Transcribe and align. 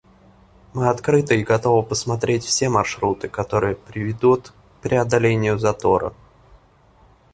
Мы 0.73 0.89
открыты 0.89 1.39
и 1.39 1.43
готовы 1.43 1.83
посмотреть 1.87 2.43
все 2.43 2.69
маршруты, 2.69 3.29
которые 3.29 3.75
приведут 3.75 4.49
к 4.49 4.53
преодолению 4.81 5.59
затора. 5.59 6.11